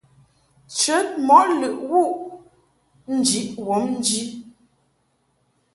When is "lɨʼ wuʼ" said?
1.59-2.11